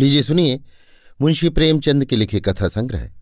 [0.00, 0.60] लीजिए, सुनिए।
[1.20, 3.12] मुंशी प्रेमचंद के लिखे कथा संग्रह।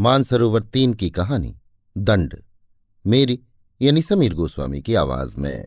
[0.00, 1.60] मानसरोवर तीन की कहानी।
[1.98, 2.42] दंड।
[3.06, 3.40] मेरी,
[3.82, 5.66] यानी समीर गोस्वामी की आवाज़ में।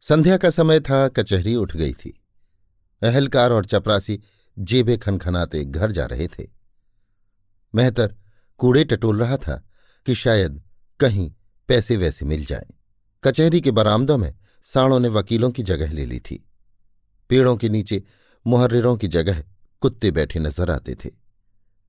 [0.00, 2.22] संध्या का समय था, कचहरी उठ गई थी।
[3.02, 4.20] अहलकार और चपरासी
[4.58, 6.46] जेबे खनखनाते घर जा रहे थे।
[7.74, 8.16] मेहतर
[8.58, 9.64] कूड़े टटोल रहा था
[10.06, 10.62] कि शायद
[11.00, 11.32] कहीं
[11.68, 12.74] पैसे वैसे मिल जाएँ।
[13.24, 16.50] कचहरी के बरामदों में साणों ने वकीलों की जगह ले ली थी।
[17.30, 18.02] पेड़ों के नीचे
[18.46, 19.42] मुहर्रों की जगह
[19.82, 21.10] कुत्ते बैठे नज़र आते थे।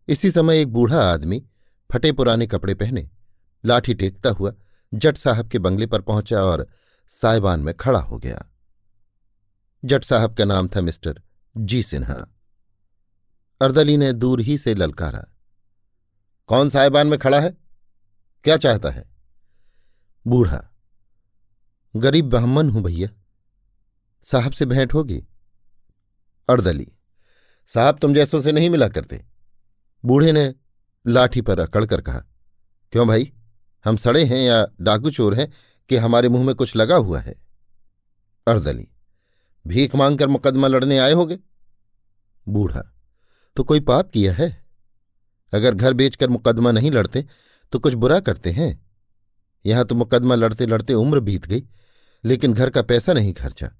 [0.07, 1.43] इसी समय एक बूढ़ा आदमी
[1.89, 3.09] फटे पुराने कपड़े पहने,
[3.63, 4.53] लाठी टेकता हुआ
[4.93, 6.67] जट साहब के बंगले पर पहुँचा और
[7.13, 8.45] साइबान में खड़ा हो गया।
[9.83, 11.21] जट साहब का नाम था मिस्टर
[11.55, 12.15] जी सिन्हा।
[13.61, 15.25] अर्दली ने दूर ही से ललकारा।
[16.49, 17.55] कौन साहिबान में खड़ा है?
[18.45, 19.05] क्या चाहता है?
[20.25, 20.63] बूढ़ा,
[21.93, 23.09] गरीब ब्राह्मण हूँ भैया।
[24.27, 25.23] साहब से भेंट होगी?
[26.49, 26.87] अर्दली,
[27.67, 29.25] साहब तुम जैसों से नहीं मिला करते।
[30.03, 30.53] बूढ़े ने
[31.05, 32.19] लाठी पर अकड़ कर कहा,
[32.93, 33.31] क्यों भाई,
[33.85, 35.51] हम सड़े हैं या डाकू चोर हैं
[35.89, 37.35] कि हमारे मुँह में कुछ लगा हुआ है?
[38.47, 38.87] अर्दली,
[39.65, 41.37] भीख मांगकर मुकदमा लड़ने आए होगे?
[42.47, 42.83] बूढ़ा
[43.55, 44.65] तो कोई पाप किया है?
[45.53, 47.25] अगर घर बेचकर मुकदमा नहीं लड़ते
[47.73, 48.85] तो कुछ बुरा करते हैं?
[49.65, 51.63] यहाँ तो मुकदमा लड़ते लड़ते उम्र बीत गई,
[52.23, 53.71] लेकिन घर का पैसा नहीं खर्चा।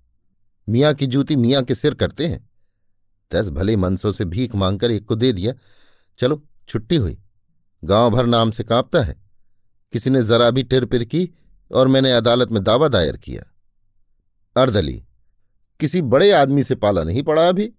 [0.69, 2.49] मियाँ की जूती मियाँ के सिर करते हैं।
[3.33, 5.53] दस भले मनसों से भीख मांगकर एक को दे दिया।
[6.17, 7.17] चलो, छुट्टी हुई।
[7.83, 9.23] गाँव भर नाम से कांपता है।
[9.93, 11.30] किसी ने जरा भी टिर पिर की
[11.71, 13.43] और मैंने अदालत में दावा दायर किया।
[14.61, 15.05] अर्दली,
[15.80, 17.73] किसी बड़े आदमी से पाला नहीं पड़ा अभी?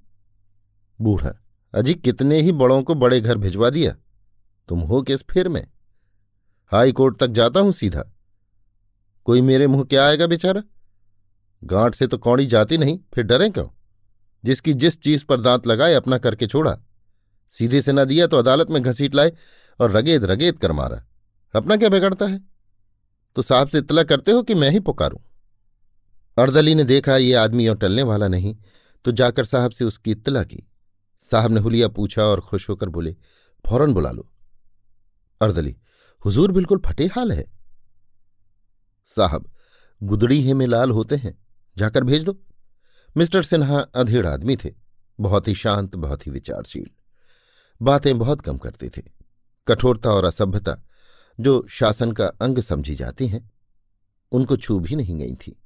[1.01, 1.43] बूढ़ा,
[1.75, 3.97] अजी कितने ही बड़ों को बड़े घर भिजवा दिया।
[4.69, 5.69] तुम हो किस फिर में?
[6.67, 8.13] हाई कोर्ट तक जाता हूँ सीधा।
[9.25, 10.63] कोई मेरे मुँह क्या आएगा बेचारा?
[11.65, 13.67] गांठ से तो कौड़ी जाती नहीं, फिर डरें क्यों?
[14.45, 16.79] जिसकी जिस चीज़ पर दांत लगाए, अपना करके छोड़ा।
[17.51, 19.33] सीधे से न दिया तो अदालत में घसीट लाए
[19.81, 21.07] और रगेद रगेद कर मारा।
[21.55, 22.41] अपना क्या बिगड़ता है?
[23.37, 25.19] तो साहब से इतला करते हो कि मैं ही पुकारूं?
[26.43, 28.57] अर्दली ने देखा ये आदमी और टलने वाला नहीं
[29.05, 30.71] तो जाकर साहब से उसकी इतला की।
[31.23, 33.17] साहब ने हुलिया पूछा और खुश होकर बोले,
[33.67, 34.33] फ़ौरन बुला लो।
[35.43, 35.77] अर्दली,
[36.25, 37.45] हुजूर बिल्कुल फटे हाल है।
[39.09, 39.51] साहब,
[40.03, 41.46] गुदड़ी ही में लाल होते हैं।
[41.79, 42.39] जाकर भेज दो।
[43.17, 44.75] मिस्टर सिन्हा अधेड़ आदमी थे,
[45.21, 46.87] बहुत ही शांत, बहुत ही विचारशील।
[47.83, 49.03] बातें बहुत कम करते थे।
[49.69, 50.83] कठोरता और असभ्यता,
[51.41, 53.51] जो शासन का अंग समझी जाती हैं,
[54.33, 55.63] उनको छू भी नहीं गई थी।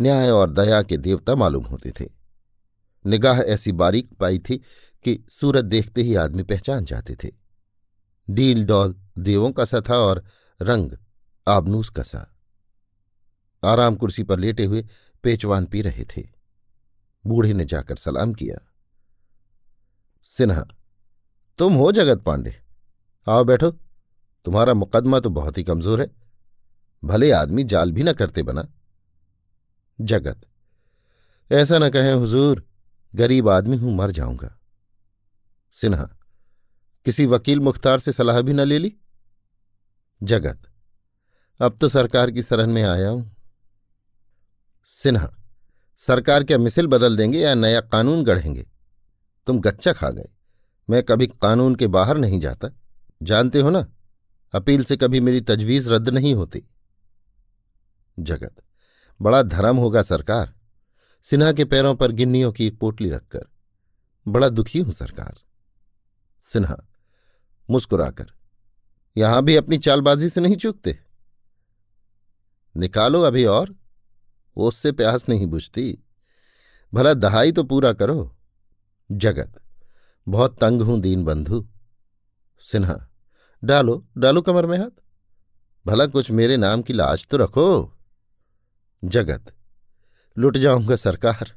[0.00, 2.06] न्याय और दया के देवता मालूम होते थे।
[3.06, 4.58] निगाह ऐसी बारीक पाई थी
[5.04, 7.28] कि सूरत देखते ही आदमी पहचान जाते थे।
[8.30, 10.24] डील डॉल देवों का सा था और
[10.62, 10.92] रंग
[11.48, 12.36] आबनूस का सा।
[13.64, 14.86] आराम कुर्सी पर लेटे हुए
[15.24, 16.22] पेचवान पी रहे थे।
[17.24, 18.58] बूढ़े ने जाकर सलाम किया।
[20.30, 20.64] सिन्हा,
[21.58, 22.54] तुम हो जगत पांडे।
[23.26, 23.70] आओ बैठो।
[24.46, 26.10] तुम्हारा मुकदमा तो बहुत ही कमज़ोर है।
[27.02, 28.66] भले आदमी जाल भी न करते बना।
[29.98, 30.40] जगत,
[31.50, 32.64] ऐसा न कहें हुजूर,
[33.14, 34.56] गरीब आदमी हूँ, मर जाऊँगा।
[35.74, 36.04] सिन्हा,
[37.06, 38.92] किसी वकील मुख्तार से सलाह भी न ले ली?
[40.20, 40.62] जगत,
[41.60, 43.36] अब तो सरकार की सरहन में आया हूँ।
[44.84, 45.36] सिन्हा,
[45.98, 48.66] सरकार क्या मिसिल बदल देंगे या नया कानून गढ़ेंगे?
[49.46, 50.28] तुम गच्चा खा गए।
[50.90, 52.68] मैं कभी कानून के बाहर नहीं जाता।
[53.22, 53.86] जानते हो ना?
[54.54, 56.62] अपील से कभी मेरी तजवीज रद्द नहीं होती।
[58.18, 58.62] जगत,
[59.22, 60.54] बड़ा धर्म होगा सरकार।
[61.22, 63.46] सिन्हा के पैरों पर गिन्नियों की पोटली रखकर।
[64.28, 65.34] बड़ा दुखी हूँ सरकार।
[66.44, 66.76] सिन्हा,
[67.70, 68.32] मुस्कुराकर,
[69.16, 70.98] यहाँ भी अपनी चालबाजी से नहीं चूकते?
[72.76, 73.79] निकालो अभी और।
[74.56, 76.02] उससे प्यास नहीं बुझती।
[76.92, 78.36] भला दहाई तो पूरा करो।
[79.10, 79.60] जगत,
[80.26, 81.66] बहुत तंग हूँ दीन बंधु
[82.62, 82.96] सिन्हा,
[83.62, 85.00] डालो डालो कमर में हाथ।
[85.86, 87.94] भला कुछ मेरे नाम की लाज तो रखो।
[89.02, 89.52] जगत,
[90.36, 91.54] लुट जाऊँगा सरकार।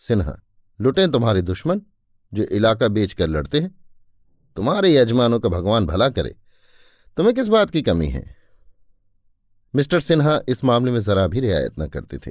[0.00, 0.36] सिन्हा,
[0.80, 1.82] लुटें तुम्हारे दुश्मन,
[2.32, 3.74] जो इलाका बेचकर लड़ते हैं।
[4.56, 6.34] तुम्हारे यजमानों का भगवान भला करे।
[7.16, 8.36] तुम्हें किस बात की कमी है?
[9.74, 12.30] मिस्टर सिन्हा इस मामले में जरा भी रियायत न करते थे।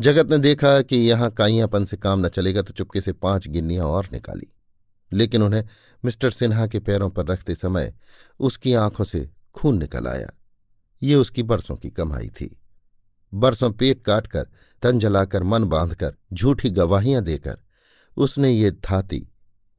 [0.00, 3.86] जगत ने देखा कि यहाँ काइयापन से काम न चलेगा तो चुपके से पाँच गिन्नियाँ
[3.86, 4.46] और निकाली।
[5.12, 5.64] लेकिन उन्हें
[6.04, 7.94] मिस्टर सिन्हा के पैरों पर रखते समय
[8.40, 10.28] उसकी आँखों से खून निकल आया।
[11.02, 12.60] ये उसकी बरसों की कमाई थी।
[13.34, 14.48] बरसों पेट काटकर,
[14.82, 17.58] तन जलाकर, मन बांधकर, झूठी गवाहियाँ देकर
[18.16, 19.28] उसने ये धाती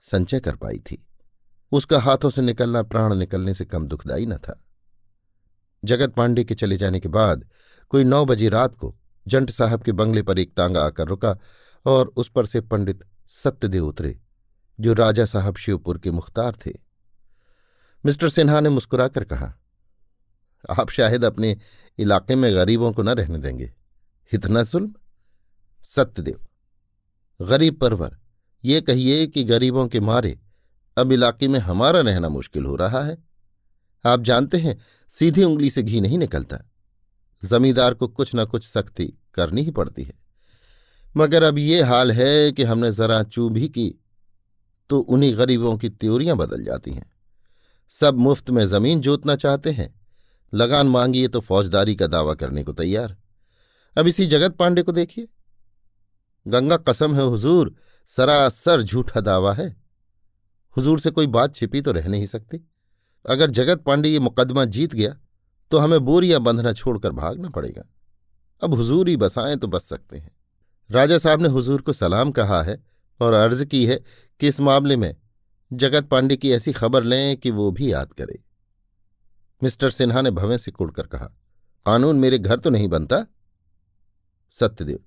[0.01, 1.07] संचय कर पाई थी।
[1.71, 4.63] उसका हाथों से निकलना, प्राण निकलने से कम दुखदाई न था।
[5.83, 7.45] जगत पांडे के चले जाने के बाद
[7.91, 8.95] कोई नौ बजे रात को
[9.27, 11.38] जंट साहब के बंगले पर एक तांगा आकर रुका
[11.85, 14.19] और उस पर से पंडित सत्यदेव उतरे,
[14.79, 16.71] जो राजा साहब शिवपुर के मुख्तार थे।
[18.03, 19.53] मिस्टर सिन्हा ने मुस्कुराकर कहा,
[20.69, 21.56] आप शायद अपने
[22.00, 23.71] इलाके में गरीबों को न रहने देंगे।
[24.31, 24.94] इतना सुल्म
[25.88, 26.39] सत्यदेव,
[27.39, 28.18] गरीब परवर,
[28.63, 30.39] ये कहिए कि गरीबों के मारे
[30.97, 33.18] अब इलाके में हमारा रहना मुश्किल हो रहा है।
[34.07, 34.77] आप जानते हैं,
[35.09, 36.57] सीधी उंगली से घी नहीं निकलता।
[37.44, 40.13] जमींदार को कुछ न कुछ सख्ती करनी ही पड़ती है।
[41.18, 43.94] मगर अब ये हाल है कि हमने जरा चू भी की
[44.89, 47.12] तो उन्हीं गरीबों की त्योरियाँ बदल जाती हैं।
[47.89, 49.94] सब मुफ़्त में ज़मीन जोतना चाहते हैं।
[50.54, 53.18] लगान मांगिए तो फौजदारी का दावा करने को तैयार।
[53.98, 55.27] अब इसी जगत पांडे को देखिए।
[56.48, 57.75] गंगा कसम है हुजूर,
[58.06, 59.75] सरासर झूठा दावा है।
[60.77, 62.57] हुजूर से कोई बात छिपी तो रह नहीं सकती।
[63.27, 65.15] अगर जगत पांडे ये मुकदमा जीत गया
[65.71, 67.83] तो हमें बोरियाँ बंधना छोड़कर भागना पड़ेगा।
[68.62, 70.31] अब हुजूर ही बसाएँ तो बस सकते हैं।
[70.89, 72.83] राजा साहब ने हुजूर को सलाम कहा है
[73.19, 74.00] और अर्ज़ की है
[74.41, 75.15] कि इस मामले में
[75.71, 78.39] जगत पांडे की ऐसी खबर लें कि वो भी याद करे।
[79.62, 81.25] मिस्टर सिन्हा ने भवें से कुड़कर कहा,
[81.85, 83.25] कानून मेरे घर तो नहीं बनता?
[84.56, 85.00] सत्यदेव,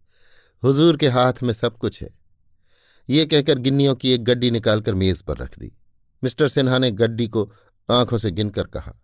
[0.62, 2.10] हुजूर के हाथ में सब कुछ है।
[3.08, 5.72] ये कहकर गिन्नियों की एक गड्डी निकालकर मेज पर रख दी।
[6.22, 7.50] मिस्टर सिन्हा ने गड्डी को
[7.90, 8.94] आँखों से गिनकर कहा,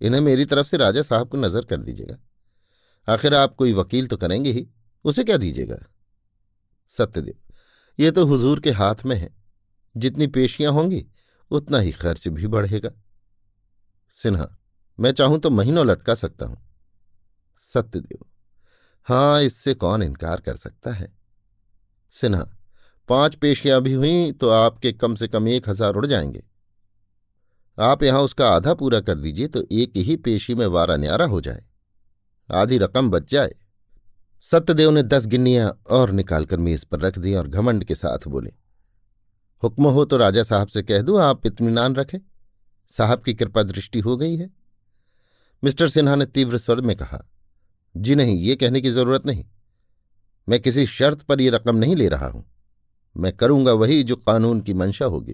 [0.00, 2.16] इन्हें मेरी तरफ़ से राजा साहब को नज़र कर दीजिएगा।
[3.08, 4.66] आखिर आप कोई वकील तो करेंगे ही,
[5.04, 5.76] उसे क्या दीजिएगा?
[6.90, 7.34] सत्यदेव,
[7.98, 9.34] ये तो हुजूर के हाथ में है।
[9.94, 11.04] जितनी पेशियाँ होंगी,
[11.50, 12.90] उतना ही खर्च भी बढ़ेगा।
[14.18, 14.46] सिन्हा,
[14.98, 16.56] मैं चाहूँ तो महीनों लटका सकता हूँ।
[17.66, 18.24] सत्यदेव,
[19.08, 21.12] हाँ, इससे कौन इनकार कर सकता है?
[22.12, 22.44] सिन्हा,
[23.08, 26.42] पाँच पेशियाँ भी हुई तो आपके कम से कम एक हज़ार उड़ जाएँगे।
[27.80, 31.40] आप यहाँ उसका आधा पूरा कर दीजिए तो एक ही पेशी में वारा न्यारा हो
[31.40, 31.62] जाए।
[32.48, 33.54] आधी रकम बच जाए।
[34.44, 38.52] सत्यदेव ने दस गिन्नियाँ और निकालकर मेज पर रख दी और घमंड के साथ बोले,
[39.62, 42.18] हुक्म हो तो राजा साहब से कह दूँ, आप इत्मीनान रखें।
[42.90, 44.50] साहब की कृपा दृष्टि हो गई है।
[45.62, 47.24] मिस्टर सिन्हा ने तीव्र स्वर में कहा,
[47.94, 49.44] जी नहीं, ये कहने की ज़रूरत नहीं।
[50.48, 52.44] मैं किसी शर्त पर यह रकम नहीं ले रहा हूँ।
[53.16, 55.32] मैं करूँगा वही जो कानून की मंशा होगी।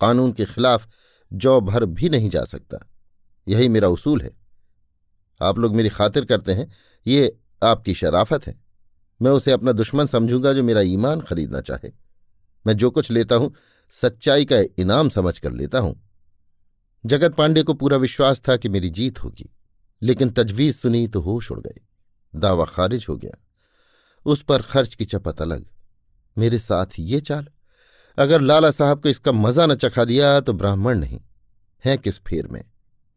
[0.00, 0.88] कानून के खिलाफ
[1.32, 2.78] जौ भर भी नहीं जा सकता।
[3.48, 4.30] यही मेरा उसूल है।
[5.40, 6.70] आप लोग मेरी खातिर करते हैं,
[7.06, 8.60] ये आपकी शराफत है।
[9.22, 11.90] मैं उसे अपना दुश्मन समझूँगा जो मेरा ईमान खरीदना चाहे।
[12.66, 13.54] मैं जो कुछ लेता हूँ,
[13.90, 16.10] सच्चाई का इनाम समझ कर लेता हूँ।
[17.06, 19.50] जगत पांडे को पूरा विश्वास था कि मेरी जीत होगी,
[20.02, 21.80] लेकिन तजवीज सुनी तो होश उड़ गए।
[22.36, 23.38] दावा खारिज हो गया।
[24.26, 25.66] उस पर खर्च की चपत अलग।
[26.38, 27.48] मेरे साथ ये चाल।
[28.18, 31.20] अगर लाला साहब को इसका मज़ा न चखा दिया तो ब्राह्मण नहीं।
[31.84, 32.64] है किस फेर में?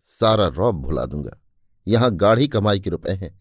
[0.03, 1.41] सारा रौब भुला दूँगा।
[1.87, 3.39] यहाँ गाढ़ी कमाई के रुपए हैं।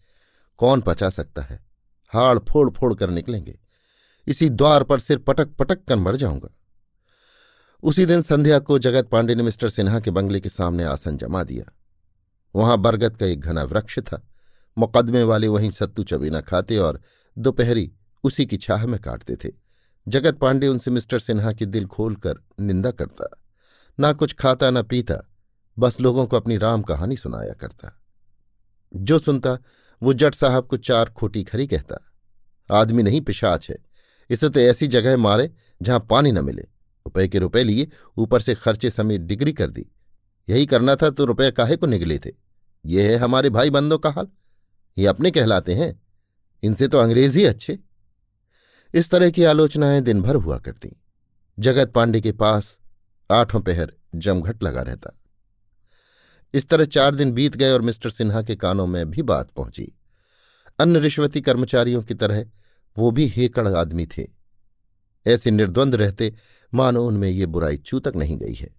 [0.57, 1.65] कौन पचा सकता है?
[2.07, 3.59] हाड़ फोड़ फोड़ कर निकलेंगे।
[4.27, 6.49] इसी द्वार पर सिर पटक पटक कर मर जाऊँगा।
[7.83, 11.43] उसी दिन संध्या को जगत पांडे ने मिस्टर सिन्हा के बंगले के सामने आसन जमा
[11.43, 11.71] दिया।
[12.55, 14.27] वहाँ बरगद का एक घना वृक्ष था।
[14.77, 17.01] मुकदमे वाले वहीं सत्तू चबीना खाते और
[17.37, 17.91] दोपहरी
[18.23, 19.60] उसी की छाह में काटते थे।
[20.07, 23.41] जगत पांडे उनसे मिस्टर सिन्हा की दिल खोलकर निंदा करता।
[23.99, 25.29] ना कुछ खाता, ना पीता,
[25.79, 28.01] बस लोगों को अपनी राम कहानी सुनाया करता।
[28.95, 29.57] जो सुनता,
[30.03, 32.11] वो जट साहब को चार खोटी खरी कहता,
[32.71, 33.77] आदमी नहीं, पिशाच है।
[34.29, 38.55] इसे तो ऐसी जगह मारे जहाँ पानी न मिले। रुपए के रुपए लिए ऊपर से
[38.55, 39.85] खर्चे समेत डिग्री कर दी।
[40.49, 42.31] यही करना था तो रुपए काहे को निकले थे?
[42.85, 44.27] ये है हमारे भाई बंदों का हाल।
[44.97, 46.01] ये अपने कहलाते हैं।
[46.63, 47.79] इनसे तो अंग्रेज़ ही अच्छे।
[48.93, 50.91] इस तरह की आलोचनाएँ दिन भर हुआ करती।
[51.59, 52.77] जगत पांडे के पास
[53.29, 55.17] आठों पहर जमघट लगा रहता।
[56.53, 59.91] इस तरह चार दिन बीत गए और मिस्टर सिन्हा के कानों में भी बात पहुँची।
[60.79, 62.45] अन्य रिश्वती कर्मचारियों की तरह
[62.97, 64.27] वो भी हेकड़ आदमी थे।
[65.25, 66.33] ऐसे निर्द्वंद रहते
[66.73, 68.69] मानो उनमें ये बुराई चू तक नहीं गई है।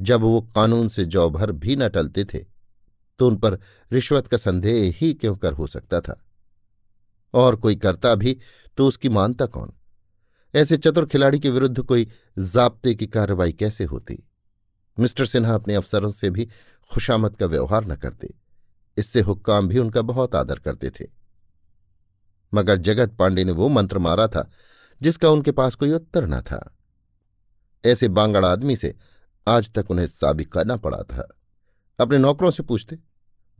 [0.00, 2.44] जब वो कानून से जौ भर भी न टलते थे
[3.20, 3.58] तो उन पर
[3.92, 6.25] रिश्वत का संदेह ही क्यों कर हो सकता था?
[7.36, 8.38] और कोई करता भी
[8.76, 9.72] तो उसकी मानता कौन?
[10.54, 14.28] ऐसे चतुर खिलाड़ी के विरुद्ध कोई जाब्ते की कार्रवाई कैसे होती?
[15.00, 16.48] मिस्टर सिन्हा अपने अफसरों से भी
[16.92, 18.34] खुशामद का व्यवहार न करते।
[18.96, 21.06] इससे हुक्काम भी उनका बहुत आदर करते थे।
[22.54, 24.50] मगर जगत पांडे ने वो मंत्र मारा था,
[25.02, 26.76] जिसका उनके पास कोई उत्तर न था।
[27.84, 28.94] ऐसे बांगड़ आदमी से
[29.48, 31.36] आज तक उन्हें साबिक करना पड़ा था।
[32.00, 32.98] अपने नौकरों से पूछते,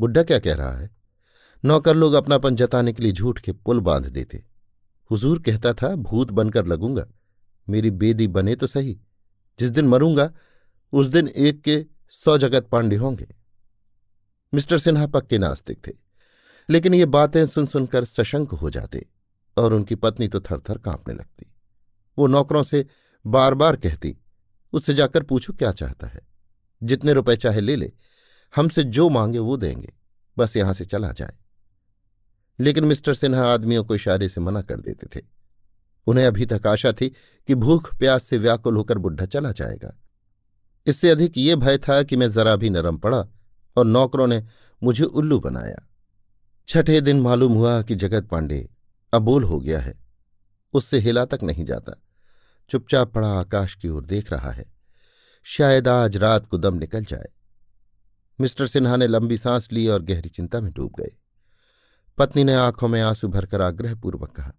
[0.01, 0.96] बुढ़ा क्या कह रहा है?
[1.67, 4.45] नौकर लोग अपनापन जताने के लिए झूठ के पुल बाँध देते।
[5.11, 7.07] हुजूर कहता था, भूत बनकर लगूँगा।
[7.69, 9.01] मेरी बेदी बने तो सही।
[9.59, 10.33] जिस दिन मरूँगा,
[10.93, 13.35] उस दिन एक के सौ जगत पांडे होंगे।
[14.55, 15.93] मिस्टर सिन्हा पक्के नास्तिक थे,
[16.71, 19.07] लेकिन ये बातें सुन सुनकर सशंक हो जाते
[19.57, 21.55] और उनकी पत्नी तो थर थर कांपने लगती।
[22.19, 22.87] वो नौकरों से
[23.27, 24.17] बार बार कहती,
[24.73, 26.21] उससे जाकर पूछो क्या चाहता है।
[26.83, 27.93] जितने रुपए चाहे ले ले।
[28.57, 29.93] हमसे जो मांगे वो देंगे।
[30.39, 31.46] बस यहाँ से चला जाए।
[32.61, 35.25] लेकिन मिस्टर सिन्हा आदमियों को इशारे से मना कर देते थे।
[36.07, 37.09] उन्हें अभी तक आशा थी
[37.47, 39.99] कि भूख, प्यास से व्याकुल होकर बुढ़ा चला जाएगा।
[40.87, 43.29] इससे अधिक ये भय था कि मैं जरा भी नरम पड़ा
[43.77, 44.45] और नौकरों ने
[44.83, 45.89] मुझे उल्लू बनाया।
[46.69, 48.69] छठे दिन मालूम हुआ कि जगत पांडे
[49.13, 49.95] अबोल हो गया है।
[50.73, 52.03] उससे हिला तक नहीं जाता।
[52.71, 54.65] चुपचाप पड़ा आकाश की ओर देख रहा है।
[55.45, 57.29] शायद आज रात को दम निकल जाए।
[58.41, 61.17] मिस्टर सिन्हा ने लंबी सांस ली और गहरी चिंता में डूब गए।
[62.19, 64.53] पत्नी ने आँखों में आँसू भरकर आग्रहपूर्वक कहा,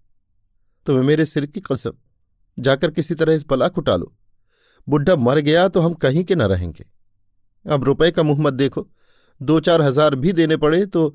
[0.87, 1.93] तुम्हें मेरे सिर की कसम,
[2.57, 4.13] जाकर किसी तरह इस बला को टालो।
[4.87, 6.85] बुढ़ा मर गया तो हम कहीं के न रहेंगे।
[7.65, 8.87] अब रुपए का मुँह मत देखो
[9.41, 11.13] दो चार हज़ार भी देने पड़े तो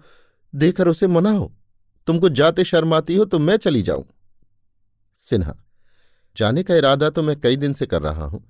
[0.52, 1.50] देकर उसे मनाओ
[2.08, 4.04] तुमको जाते शर्म आती हो तो मैं चली जाऊँ।
[5.24, 5.54] सिन्हा,
[6.36, 8.44] जाने का इरादा तो मैं कई दिन से कर रहा हूँ,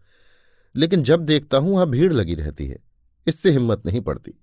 [0.75, 2.79] लेकिन जब देखता हूँ वहाँ भीड़ लगी रहती है,
[3.27, 4.35] इससे हिम्मत नहीं पड़ती।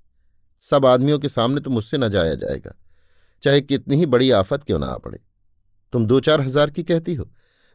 [0.63, 2.75] सब आदमियों के सामने तो मुझसे न जाया जाएगा।
[3.43, 5.19] चाहे कितनी ही बड़ी आफत क्यों ना आ पड़े।
[5.93, 7.29] तुम दो चार हज़ार की कहती हो,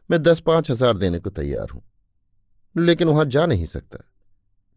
[0.09, 1.81] मैं दस पाँच हज़ार देने को तैयार हूँ।
[2.75, 4.03] लेकिन वहाँ जा नहीं सकता।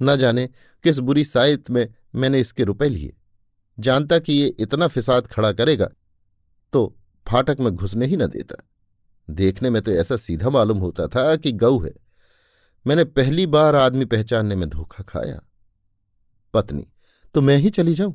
[0.01, 0.47] न जाने
[0.85, 3.15] किस बुरी साइत में मैंने इसके रुपए लिए।
[3.79, 5.89] जानता कि ये इतना फिसाद खड़ा करेगा
[6.73, 6.95] तो
[7.27, 8.57] फाटक में घुसने ही न देता।
[9.29, 11.93] देखने में तो ऐसा सीधा मालूम होता था कि गऊ है।
[12.87, 15.41] मैंने पहली बार आदमी पहचानने में धोखा खाया।
[16.55, 16.87] पत्नी
[17.35, 18.15] तो मैं ही चली जाऊँ?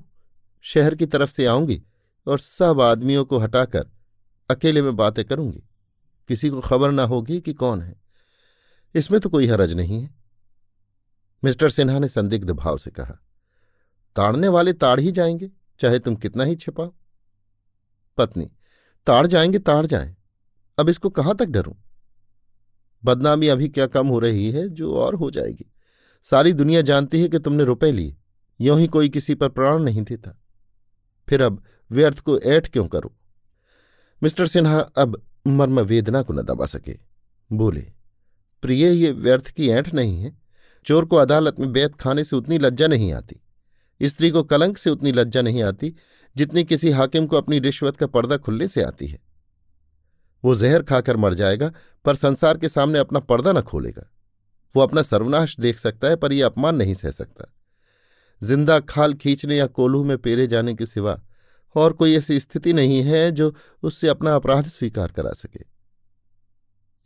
[0.65, 1.81] शहर की तरफ़ से आऊँगी?
[2.27, 3.89] और सब आदमियों को हटाकर
[4.49, 5.63] अकेले में बातें करूँगी।
[6.27, 8.01] किसी को खबर ना होगी कि कौन है।
[8.95, 10.15] इसमें तो कोई हरज नहीं है।
[11.43, 13.19] मिस्टर सिन्हा ने संदिग्ध भाव से कहा,
[14.15, 16.93] ताड़ने वाले ताड़ ही जाएँगे, चाहे तुम कितना ही छिपाओ।
[18.17, 18.51] पत्नी,
[19.07, 20.15] ताड़ जाएँगे, ताड़ जाएँ।
[20.79, 21.73] अब इसको कहाँ तक डरूं?
[23.05, 25.71] बदनामी अभी क्या कम हो रही है, जो और हो जाएगी।
[26.23, 28.17] सारी दुनिया जानती है कि तुमने रुपए लिए,
[28.61, 30.41] यों ही कोई किसी पर प्राण नहीं देता।
[31.29, 31.63] फिर अब
[31.93, 33.15] व्यर्थ को ऐठ क्यों करो?
[34.23, 36.95] मिस्टर सिन्हा अब मर्म वेदना को न दबा सके।
[37.53, 37.85] बोले,
[38.61, 40.37] प्रिय, ये व्यर्थ की ऐंठ नहीं है।
[40.85, 43.39] चोर को अदालत में बैत खाने से उतनी लज्जा नहीं आती।
[44.01, 45.95] स्त्री को कलंक से उतनी लज्जा नहीं आती,
[46.37, 49.19] जितनी किसी हाकिम को अपनी रिश्वत का पर्दा खुलने से आती है।
[50.45, 51.71] वो जहर खाकर मर जाएगा,
[52.05, 54.11] पर संसार के सामने अपना पर्दा न खोलेगा।
[54.75, 57.53] वो अपना सर्वनाश देख सकता है, पर यह अपमान नहीं सह सकता।
[58.43, 61.21] ज़िंदा खाल खींचने या कोल्हू में पेरे जाने के सिवा
[61.75, 63.53] और कोई ऐसी स्थिति नहीं है जो
[63.83, 65.65] उससे अपना अपराध स्वीकार करा सके।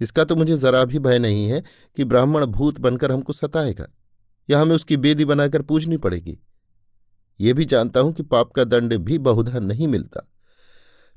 [0.01, 1.63] इसका तो मुझे जरा भी भय नहीं है
[1.97, 3.87] कि ब्राह्मण भूत बनकर हमको सताएगा,
[4.49, 6.37] या हमें उसकी बेदी बनाकर पूजनी पड़ेगी।
[7.39, 10.27] ये भी जानता हूँ कि पाप का दंड भी बहुधा नहीं मिलता,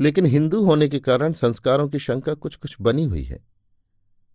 [0.00, 3.42] लेकिन हिंदू होने के कारण संस्कारों की शंका कुछ कुछ बनी हुई है।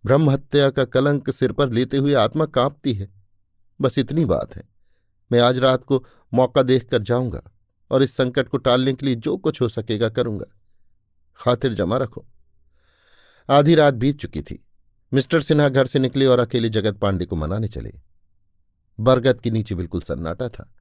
[0.04, 3.08] ब्रह्म हत्या का कलंक सिर पर लेते हुए आत्मा कांपती है।
[3.80, 4.62] बस इतनी बात है।
[5.30, 7.42] मैं आज रात को मौका देखकर जाऊँगा।
[7.90, 10.46] और इस संकट को टालने के लिए जो कुछ हो सकेगा करूँगा।
[11.36, 12.26] खातिर जमा रखो।
[13.50, 14.64] आधी रात बीत चुकी थी।
[15.12, 17.92] मिस्टर सिन्हा घर से निकले और अकेले जगत पांडे को मनाने चले।
[19.00, 20.72] बरगद के नीचे बिल्कुल सन्नाटा था।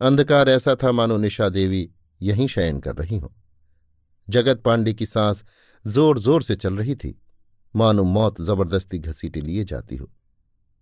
[0.00, 1.90] अंधकार ऐसा था, मानो निशा देवी
[2.22, 3.34] यहीं शयन कर रही हो।
[4.28, 5.44] जगत पांडे की सांस
[5.86, 7.22] ज़ोर ज़ोर से चल रही थी।
[7.76, 10.10] मानो मौत ज़बरदस्ती घसीटे लिए जाती हो।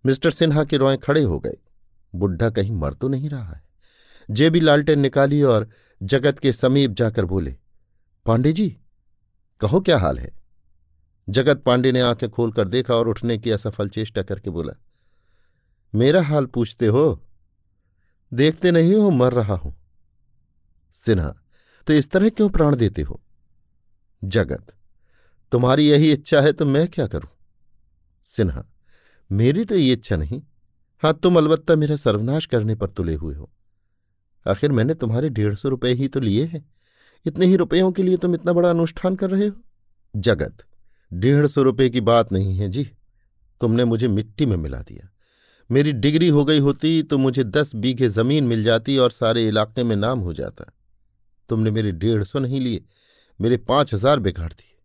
[0.05, 1.57] मिस्टर सिन्हा के रोए खड़े हो गए।
[2.15, 3.68] बुढ़ा कहीं मर तो नहीं रहा है।
[4.29, 5.69] जेबी लालटेन निकाली और
[6.01, 7.55] जगत के समीप जाकर बोले,
[8.25, 8.69] पांडे जी,
[9.61, 10.31] कहो क्या हाल है?
[11.27, 14.73] जगत पांडे ने आँखें खोलकर देखा और उठने की असफल चेष्टा करके बोला,
[15.93, 17.25] मेरा हाल पूछते हो?
[18.31, 19.75] देखते नहीं हो, मर रहा हूँ।
[20.95, 21.35] सिन्हा
[21.87, 23.21] तो इस तरह क्यों प्राण देते हो?
[24.21, 24.73] जगत,
[25.51, 27.29] तुम्हारी यही इच्छा है तो मैं क्या करूँ?
[28.27, 28.65] सिन्हा,
[29.29, 30.41] मेरी तो ये इच्छा नहीं।
[31.03, 33.49] हाँ तुम अलबत्ता मेरा सर्वनाश करने पर तुले हुए हो।
[34.45, 36.63] आखिर मैंने तुम्हारे डेढ़ सौ रुपये ही तो लिए हैं।
[37.25, 39.55] इतने ही रुपयों के लिए तुम इतना बड़ा अनुष्ठान कर रहे हो?
[40.13, 40.65] जगत,
[41.11, 42.83] डेढ़ सौ रुपये की बात नहीं है जी।
[43.61, 45.09] तुमने मुझे मिट्टी में मिला दिया।
[45.69, 49.83] मेरी डिग्री हो गई होती तो मुझे दस बीघे ज़मीन मिल जाती और सारे इलाके
[49.83, 50.71] में नाम हो जाता।
[51.49, 52.81] तुमने मेरे डेढ़ सौ नहीं लिए,
[53.39, 54.77] मेरे पाँच हज़ार बिगाड़ दिए।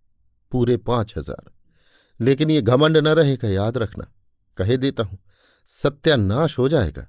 [0.52, 1.50] पूरे पाँच हज़ार।
[2.20, 4.06] लेकिन ये घमंड न रहेगा, याद रखना।
[4.58, 5.18] कहे देता हूँ,
[5.70, 7.06] सत्यानाश हो जाएगा।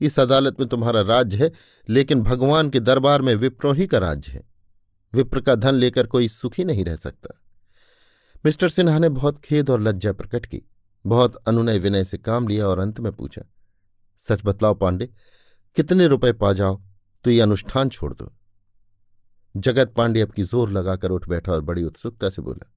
[0.00, 1.50] इस अदालत में तुम्हारा राज्य है,
[1.88, 4.42] लेकिन भगवान के दरबार में विप्रों ही का राज्य है।
[5.12, 7.34] विप्र का धन लेकर कोई सुखी नहीं रह सकता।
[8.44, 10.62] मिस्टर सिन्हा ने बहुत खेद और लज्जा प्रकट की।
[11.04, 13.42] बहुत अनुनय विनय से काम लिया और अंत में पूछा,
[14.22, 15.08] सच बतलाओ पांडे,
[15.76, 16.80] कितने रुपए पा जाओ?
[17.24, 18.32] तो ये अनुष्ठान छोड़ दो।
[19.54, 22.70] जगत पांडे अब की ज़ोर लगाकर उठ बैठा और बड़ी उत्सुकता से बोला,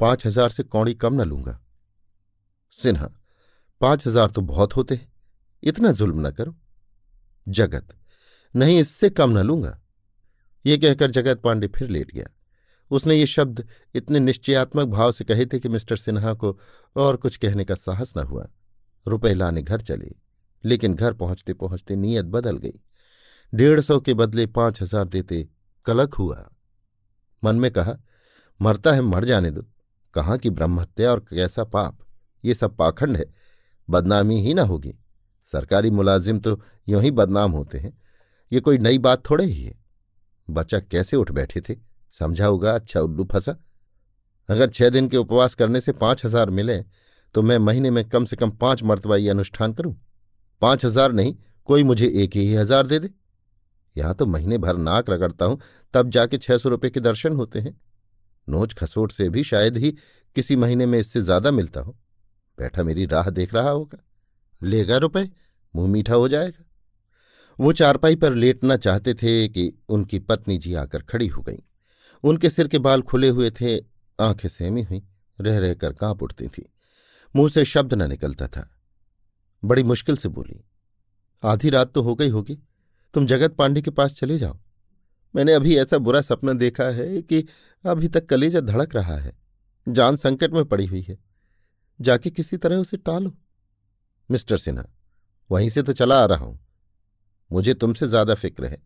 [0.00, 1.58] पाँच हज़ार से कौड़ी कम न लूँगा।
[2.74, 3.08] सिन्हा,
[3.80, 5.12] पाँच हज़ार तो बहुत होते हैं।
[5.62, 6.54] इतना जुल्म न करो।
[7.46, 7.96] जगत।
[8.54, 9.78] नहीं, इससे कम न लूँगा।
[10.64, 12.26] ये कहकर जगत पांडे फिर लेट गया।
[12.90, 16.58] उसने ये शब्द इतने निश्चयात्मक भाव से कहे थे कि मिस्टर सिन्हा को
[16.96, 18.46] और कुछ कहने का साहस न हुआ।
[19.06, 20.14] रुपए लाने घर चले,
[20.64, 22.80] लेकिन घर पहुँचते पहुँचते नीयत बदल गई।
[23.52, 25.48] डेढ़ सौ के बदले पाँच हज़ार देते
[25.86, 26.48] कलक हुआ।
[27.44, 27.96] मन में कहा,
[28.60, 29.66] मरता है, मर जाने दो।
[30.14, 31.98] कहाँ की ब्रह्महत्या और कैसा पाप?
[32.44, 33.24] ये सब पाखंड है।
[33.88, 34.98] बदनामी ही ना होगी।
[35.52, 37.92] सरकारी मुलाजिम तो यूँ ही बदनाम होते हैं।
[38.52, 39.74] ये कोई नई बात थोड़े ही है।
[40.48, 41.76] बच्चा कैसे उठ बैठे थे?
[42.14, 43.56] समझा होगा अच्छा उल्लू फंसा।
[44.48, 46.78] अगर छह दिन के उपवास करने से पाँच हज़ार मिले
[47.34, 49.94] तो मैं महीने में कम से कम पाँच मरतबा ये अनुष्ठान करूँ।
[50.62, 51.34] पाँच हज़ार नहीं,
[51.68, 53.10] कोई मुझे एक ही हज़ार दे दे।
[53.96, 55.60] यहाँ तो महीने भर नाक रगड़ता हूँ,
[55.94, 57.80] तब जाके छह सौ रुपये के दर्शन होते हैं।
[58.48, 59.90] नोच खसोट से भी शायद ही
[60.36, 61.96] किसी महीने में इससे ज़्यादा मिलता हो।
[62.58, 63.98] बैठा मेरी राह देख रहा होगा।
[64.62, 65.28] लेगा रुपए,
[65.76, 66.64] मुँह मीठा हो जाएगा।
[67.60, 71.62] वो चारपाई पर लेटना चाहते थे कि उनकी पत्नी जी आकर खड़ी हो गई।
[72.24, 73.78] उनके सिर के बाल खुले हुए थे,
[74.20, 75.02] आँखें सहमी हुई,
[75.40, 76.72] रह रहकर काँप उठती थी।
[77.36, 78.68] मुँह से शब्द न निकलता था।
[79.62, 80.60] बड़ी मुश्किल से बोली,
[81.42, 82.58] आधी रात तो हो गई होगी,
[83.14, 84.58] तुम जगत पांडे के पास चले जाओ।
[85.34, 87.44] मैंने अभी ऐसा बुरा सपना देखा है कि
[87.84, 89.32] अभी तक कलेजा धड़क रहा है,
[89.88, 91.18] जान संकट में पड़ी हुई है।
[92.00, 93.34] जाके किसी तरह उसे टालो।
[94.28, 94.84] मिस्टर सिन्हा,
[95.50, 96.58] वहीं से तो चला आ रहा हूँ।
[97.50, 98.78] मुझे तुमसे ज़्यादा फ़िक्र है।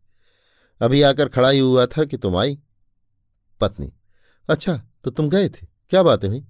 [0.80, 2.59] अभी आकर खड़ा ही हुआ था कि तुम आई।
[3.61, 3.92] पत्नी
[4.49, 5.66] अच्छा तो तुम गए थे?
[5.90, 6.44] क्या बातें हुई?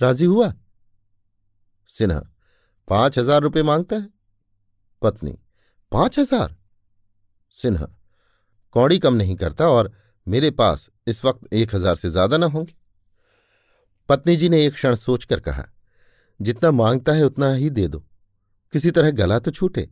[0.00, 0.52] राज़ी हुआ?
[1.90, 2.20] सिन्हा,
[2.88, 4.08] पाँच हज़ार रुपये माँगता है?
[5.02, 5.38] पत्नी,
[5.92, 6.54] पाँच हज़ार?
[7.56, 7.86] सिन्हा,
[8.74, 9.92] कौड़ी कम नहीं करता और
[10.26, 12.74] मेरे पास इस वक्त एक हज़ार से ज़्यादा ना होंगे।
[14.08, 15.64] पत्नी जी ने एक क्षण सोचकर कहा,
[16.40, 18.04] जितना माँगता है उतना ही दे दो।
[18.72, 19.90] किसी तरह गला तो छूटे।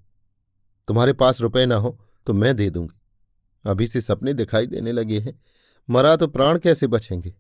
[0.89, 3.01] तुम्हारे पास रुपए ना हो तो मैं दे दूँगी।
[3.65, 5.43] अभी से सपने दिखाई देने लगे हैं।
[5.91, 7.35] मरा तो प्राण कैसे बचेंगे?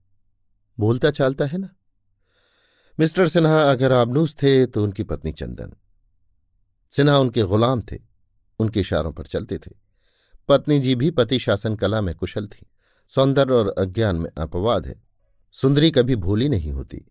[0.81, 1.68] बोलता चालता है ना?
[3.01, 5.72] मिस्टर सिन्हा अगर आबनूस थे तो उनकी पत्नी चंदन।
[6.90, 7.99] सिन्हा उनके गुलाम थे,
[8.59, 9.70] उनके इशारों पर चलते थे।
[10.49, 12.66] पत्नी जी भी पति शासन कला में कुशल थी।
[13.14, 15.03] सौंदर्य और अज्ञान में अपवाद है।
[15.53, 17.07] सुंदरी कभी भूली नहीं होती।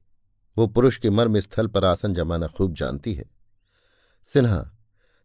[0.57, 3.35] वो पुरुष के मर्म स्थल पर आसन जमाना खूब जानती है।
[4.29, 4.59] सिन्हा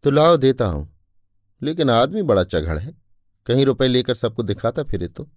[0.03, 0.89] तो लाओ देता हूँ।
[1.61, 2.93] लेकिन आदमी बड़ा चघड़ है।
[3.47, 5.27] कहीं रुपए लेकर सबको दिखाता फिरे तो।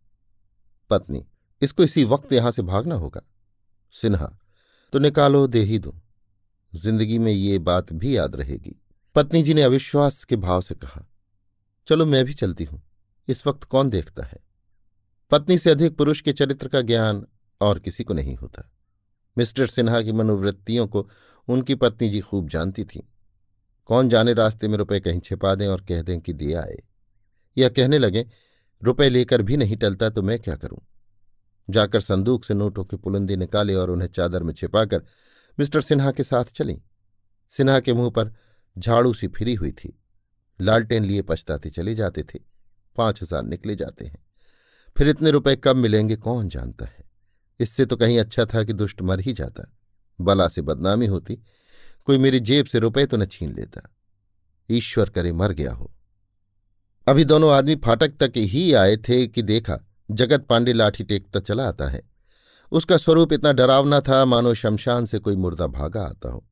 [0.90, 1.24] पत्नी,
[1.62, 3.22] इसको इसी वक्त यहाँ से भागना होगा।
[3.94, 4.32] सिन्हा
[4.92, 5.94] तो निकालो दे ही दो।
[6.72, 8.74] ज़िंदगी में ये बात भी याद रहेगी।
[9.16, 11.04] पत्नी जी ने अविश्वास के भाव से कहा,
[11.88, 12.82] चलो मैं भी चलती हूँ।
[13.28, 14.38] इस वक्त कौन देखता है?
[15.32, 17.24] पत्नी से अधिक पुरुष के चरित्र का ज्ञान
[17.60, 18.70] और किसी को नहीं होता।
[19.36, 21.08] मिस्टर सिन्हा की मनोवृत्तियों को
[21.48, 23.00] उनकी पत्नी जी खूब जानती थीं।
[23.84, 26.82] कौन जाने रास्ते में रुपए कहीं छिपा दें और कह दें कि दिया आए।
[27.56, 28.26] या कहने लगे,
[28.82, 30.78] रुपए लेकर भी नहीं टलता तो मैं क्या करूँ?
[31.70, 35.02] जाकर संदूक से नोटों के पुलंदी निकाले और उन्हें चादर में छिपाकर
[35.58, 36.82] मिस्टर सिन्हा के साथ चली।
[37.48, 38.32] सिन्हा के मुँह पर
[38.78, 39.98] झाड़ू सी फिरी हुई थी।
[40.60, 42.38] लालटेन लिए पछताते चले जाते थे।
[42.96, 44.24] पाँच हज़ार निकले जाते हैं।
[44.96, 47.04] फिर इतने रुपए कब मिलेंगे कौन जानता है?
[47.60, 49.72] इससे तो कहीं अच्छा था कि दुष्ट मर ही जाता।
[50.20, 51.38] बला से बदनामी होती।
[52.06, 53.80] कोई मेरी जेब से रुपए तो न छीन लेता।
[54.70, 55.90] ईश्वर करे मर गया हो।
[57.06, 59.78] अभी दोनों आदमी फाटक तक ही आए थे कि देखा,
[60.10, 62.02] जगत पांडे लाठी टेकता चला आता है।
[62.72, 66.44] उसका स्वरूप इतना डरावना था, मानो शमशान से कोई मुर्दा भागा आता हो।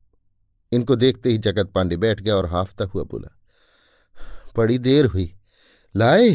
[0.71, 3.29] इनको देखते ही जगत पांडे बैठ गया और हाफता हुआ बोला,
[4.57, 5.33] बड़ी देर हुई,
[5.95, 6.29] लाए।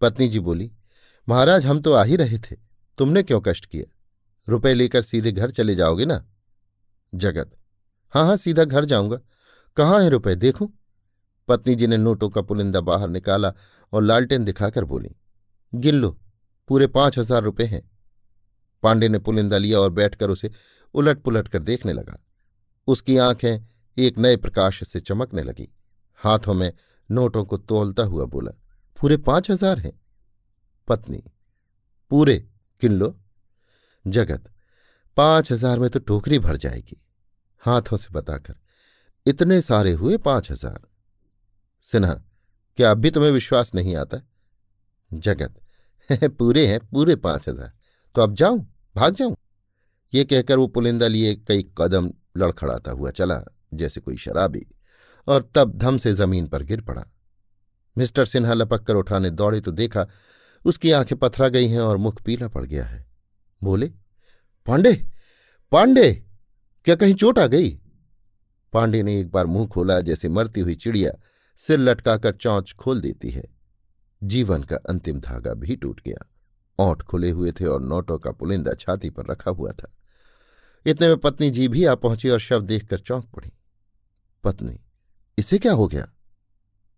[0.00, 0.70] पत्नी जी बोली,
[1.28, 2.56] महाराज, हम तो आ ही रहे थे,
[2.98, 3.92] तुमने क्यों कष्ट किया?
[4.48, 6.24] रुपए लेकर सीधे घर चले जाओगे ना?
[7.12, 7.56] जगत
[8.14, 9.18] हाँ हाँ सीधा घर जाऊँगा।
[9.76, 10.34] कहाँ है रुपए?
[10.36, 10.68] देखूँ।
[11.48, 13.52] पत्नी जी ने नोटों का पुलिंदा बाहर निकाला
[13.92, 15.10] और लालटेन दिखाकर बोली,
[15.72, 16.10] गिन लो,
[16.68, 17.82] पूरे पाँच हज़ार रुपये हैं।
[18.82, 20.50] पांडे ने पुलिंदा लिया और बैठकर उसे
[20.94, 22.18] उलट पुलट कर देखने लगा।
[22.88, 23.66] उसकी आँखें
[23.96, 25.68] एक नए प्रकाश से चमकने लगी।
[26.20, 26.72] हाथों में
[27.10, 28.52] नोटों को तोलता हुआ बोला,
[28.98, 29.92] पूरे पाँच हज़ार हैं।
[30.88, 31.22] पत्नी,
[32.10, 32.38] पूरे
[32.82, 33.14] किन लो।
[34.04, 34.52] जगत,
[35.16, 37.02] पाँच हज़ार में तो टोकरी भर जाएगी।
[37.62, 38.54] हाथों से बताकर,
[39.26, 40.80] इतने सारे हुए पाँच हज़ार।
[41.82, 42.14] सिन्हा,
[42.76, 44.20] क्या अब भी तुम्हें विश्वास नहीं आता?
[45.14, 45.54] जगत,
[46.38, 47.72] पूरे हैं, पूरे पाँच हज़ार।
[48.14, 48.66] तो अब जाऊँ,
[48.96, 49.36] भाग जाऊँ?
[50.14, 53.42] ये कहकर वो पुलिंदा लिए कई कदम लड़खड़ाता हुआ चला,
[53.74, 54.66] जैसे कोई शराबी,
[55.28, 57.04] और तब धम से ज़मीन पर गिर पड़ा।
[57.96, 60.06] मिस्टर सिन्हा लपक कर उठाने दौड़े तो देखा,
[60.64, 63.04] उसकी आँखें पथरा गई हैं और मुख पीला पड़ गया है।
[63.62, 63.86] बोले,
[64.66, 64.92] पांडे
[65.72, 66.24] पांडे
[66.86, 67.80] क्या कहीं चोट आ गई?
[68.72, 71.10] पांडे ने एक बार मुँह खोला, जैसे मरती हुई चिड़िया,
[71.56, 73.44] सिर लटकाकर चौंच खोल देती है।
[74.22, 76.32] जीवन का अंतिम धागा भी टूट गया।
[76.78, 79.96] ओंठ खुले हुए थे और नोटों का पुलिंदा छाती पर रखा हुआ था।
[80.86, 83.52] इतने में पत्नी जी भी आ पहुँची और शव देखकर चौंक पड़ी।
[84.44, 84.80] पत्नी,
[85.38, 86.08] इसे क्या हो गया?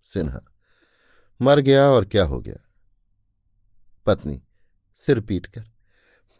[0.04, 0.40] सिन्हा,
[1.42, 2.56] मर गया और क्या हो गया?
[4.06, 4.42] पत्नी,
[4.96, 5.64] सिर पीट कर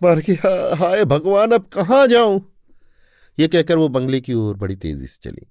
[0.02, 2.47] मर गया, हाय भगवान, अब कहाँ जाऊँ?
[3.38, 5.46] ये कहकर वो बंगले की ओर बड़ी तेज़ी से चली।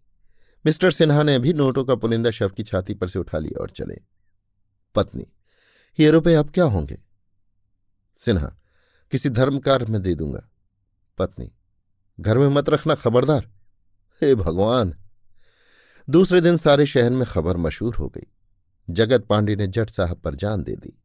[0.65, 3.69] मिस्टर सिन्हा ने भी नोटों का पुलिंदा शव की छाती पर से उठा लिया और
[3.69, 3.95] चले।
[4.95, 5.27] पत्नी,
[5.99, 6.97] ये रुपये अब क्या होंगे?
[8.15, 8.57] सिन्हा,
[9.11, 10.49] किसी धर्म कार्य में दे दूँगा।
[11.17, 11.51] पत्नी,
[12.19, 13.51] घर में मत रखना, खबरदार।
[14.21, 14.93] हे भगवान!
[16.09, 18.27] दूसरे दिन सारे शहर में खबर मशहूर हो गई।
[18.89, 21.01] जगत पांडे ने जट साहब पर जान दे दी।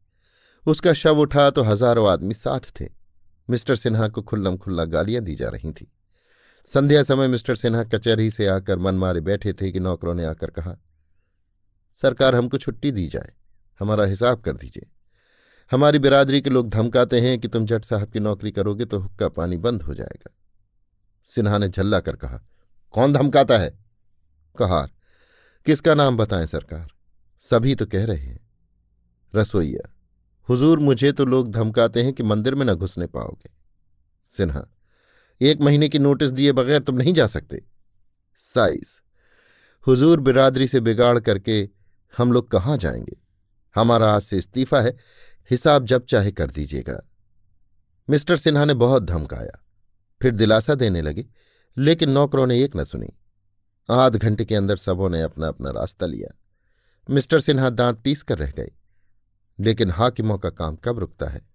[0.67, 2.89] उसका शव उठा तो हज़ारों आदमी साथ थे।
[3.49, 5.91] मिस्टर सिन्हा को खुल्लम खुल्ला गालियाँ दी जा रही थी।
[6.67, 10.49] संध्या समय मिस्टर सिन्हा कचहरी से आकर मन मारे बैठे थे कि नौकरों ने आकर
[10.49, 10.75] कहा,
[12.01, 13.31] सरकार हमको छुट्टी दी जाए,
[13.79, 14.87] हमारा हिसाब कर दीजिए।
[15.71, 19.29] हमारी बिरादरी के लोग धमकाते हैं कि तुम जट साहब की नौकरी करोगे तो हुक्का
[19.29, 20.33] पानी बंद हो जाएगा।
[21.29, 22.39] सिन्हा ने झल्ला कर कहा,
[22.93, 23.77] कौन धमकाता है?
[24.55, 24.91] कहार
[25.65, 26.87] किसका नाम बताएँ सरकार?
[27.43, 28.39] सभी तो कह रहे हैं।
[29.33, 29.89] रसोईया,
[30.49, 33.51] हुजूर मुझे तो लोग धमकाते हैं कि मंदिर में न घुसने पाओगे।
[34.31, 34.65] सिन्हा
[35.41, 37.65] एक महीने की नोटिस दिए बगैर तुम नहीं जा सकते।
[38.37, 39.01] साइज़।
[39.87, 41.69] हुजूर बिरादरी से बिगाड़ करके,
[42.17, 43.17] हम लोग कहाँ जाएँगे?
[43.75, 44.97] हमारा आज से इस्तीफा है,
[45.51, 47.09] हिसाब जब चाहे कर दीजिएगा।
[48.09, 49.65] मिस्टर सिन्हा ने बहुत धमकाया।
[50.21, 51.25] फिर दिलासा देने लगे,
[51.77, 53.09] लेकिन नौकरों ने एक न सुनी।
[53.91, 56.39] आध घंटे के अंदर सबों ने अपना अपना रास्ता लिया।
[57.09, 58.71] मिस्टर सिन्हा दांत पीस कर रह गए।
[59.59, 61.52] लेकिन हाकिमों का काम कब रुकता है?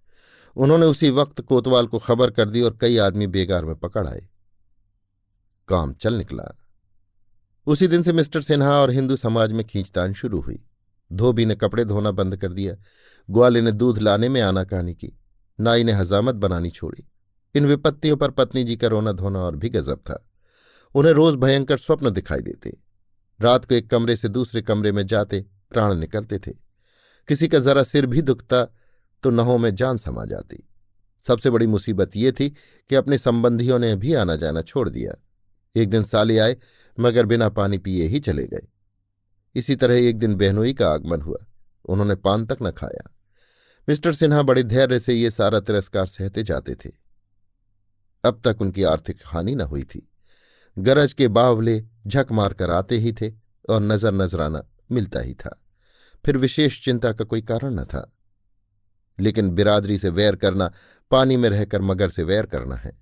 [0.59, 4.29] उन्होंने उसी वक्त कोतवाल को खबर कर दी और कई आदमी बेगार में पकड़ आए।
[5.68, 6.59] काम चल निकला।
[7.66, 10.64] उसी दिन से मिस्टर सिन्हा और हिंदू समाज में खींचतान शुरू हुई।
[11.12, 12.75] धोबी ने कपड़े धोना बंद कर दिया।
[13.31, 15.18] ग्वाले ने दूध लाने में आना कहानी की।
[15.61, 17.09] नाई ने हजामत बनानी छोड़ी।
[17.55, 20.29] इन विपत्तियों पर पत्नी जी का रोना धोना और भी गजब था।
[20.94, 22.79] उन्हें रोज भयंकर स्वप्न दिखाई देते।
[23.40, 26.51] रात को एक कमरे से दूसरे कमरे में जाते, प्राण निकलते थे।
[27.29, 28.75] किसी का जरा सिर भी दुखता
[29.22, 30.68] तो नहों में जान समा जाती।
[31.22, 35.12] सबसे बड़ी मुसीबत ये थी कि अपने संबंधियों ने भी आना जाना छोड़ दिया।
[35.76, 36.57] एक दिन साले आए,
[37.00, 38.68] मगर बिना पानी पिए ही चले गए।
[39.54, 41.38] इसी तरह एक दिन बहनोई का आगमन हुआ।
[41.88, 43.14] उन्होंने पान तक न खाया।
[43.88, 46.90] मिस्टर सिन्हा बड़े धैर्य से ये सारा तिरस्कार सहते जाते थे।
[48.24, 50.09] अब तक उनकी आर्थिक हानि न हुई थी।
[50.78, 53.33] गरज के बावले झक मारकर आते ही थे
[53.70, 55.64] और नज़र नजराना मिलता ही था।
[56.24, 58.17] फिर विशेष चिंता का कोई कारण न था।
[59.20, 60.72] लेकिन बिरादरी से वैर करना,
[61.11, 62.98] पानी में रहकर मगर से वैर करना है।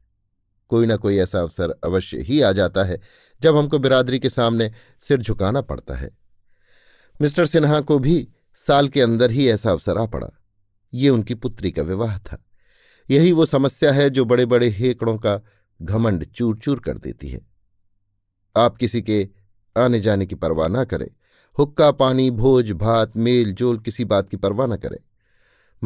[0.68, 3.00] कोई ना कोई ऐसा अवसर अवश्य ही आ जाता है,
[3.40, 6.18] जब हमको बिरादरी के सामने सिर झुकाना पड़ता है।
[7.22, 10.28] मिस्टर सिन्हा को भी साल के अंदर ही ऐसा अवसर आ पड़ा।
[10.94, 12.44] ये उनकी पुत्री का विवाह था।
[13.10, 15.40] यही वो समस्या है जो बड़े बड़े हेकड़ों का
[15.82, 17.46] घमंड चूर चूर कर देती है।
[18.56, 19.28] आप किसी के
[19.78, 21.08] आने जाने की परवाह ना करें।
[21.58, 24.98] हुक्का पानी, भोज, भात मेल जोल किसी बात की परवाह न करें।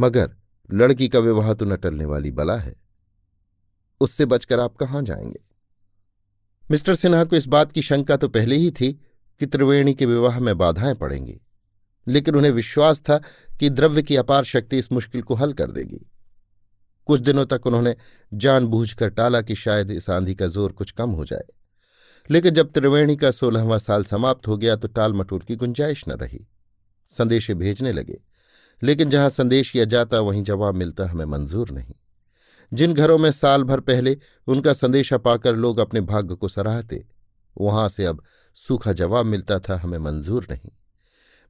[0.01, 0.31] मगर
[0.69, 2.75] लड़की का विवाह तो न टलने वाली बला है।
[4.01, 5.41] उससे बचकर आप कहाँ जाएँगे?
[6.65, 8.93] मिस्टर सिन्हा को इस बात की शंका तो पहले ही थी
[9.41, 11.41] कि त्रिवेणी के विवाह में बाधाएँ पड़ेंगी,
[12.07, 13.17] लेकिन उन्हें विश्वास था
[13.51, 16.01] कि द्रव्य की अपार शक्ति इस मुश्किल को हल कर देगी।
[17.09, 17.95] कुछ दिनों तक उन्होंने
[18.33, 21.45] जानबूझकर टाला कि शायद इस आंधी का ज़ोर कुछ कम हो जाए,
[22.31, 26.13] लेकिन जब त्रिवेणी का सोलहवां साल समाप्त हो गया तो टाल मटोल की गुंजाइश न
[26.13, 26.47] रही।
[27.13, 28.21] संदेशे भेजने लगे।
[28.83, 31.95] लेकिन जहाँ संदेश किया जाता, वहीं जवाब मिलता हमें मंजूर नहीं।
[32.73, 34.17] जिन घरों में साल भर पहले
[34.47, 37.05] उनका संदेशा पाकर लोग अपने भाग्य को सराहते,
[37.57, 38.23] वहाँ से अब
[38.55, 40.71] सूखा जवाब मिलता था हमें मंजूर नहीं।